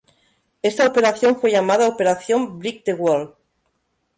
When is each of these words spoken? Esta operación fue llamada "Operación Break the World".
Esta 0.63 0.87
operación 0.87 1.39
fue 1.39 1.51
llamada 1.51 1.87
"Operación 1.87 2.57
Break 2.57 2.83
the 2.85 2.95
World". 2.95 3.35